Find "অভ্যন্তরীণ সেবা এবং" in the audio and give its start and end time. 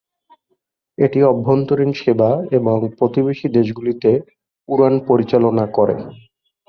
1.23-2.77